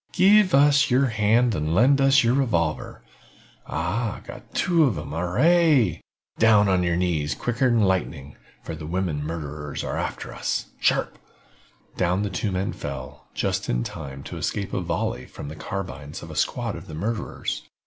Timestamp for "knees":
6.95-7.35